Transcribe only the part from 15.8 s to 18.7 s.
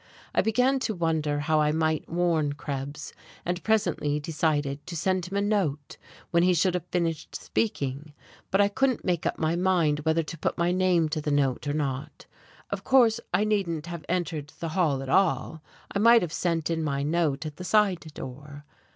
I might have sent in my note at the side door.